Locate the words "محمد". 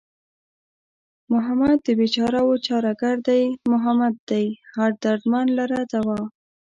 1.31-1.77, 3.71-4.15